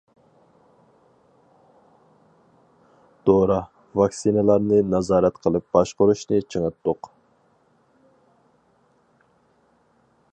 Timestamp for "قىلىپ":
5.45-5.67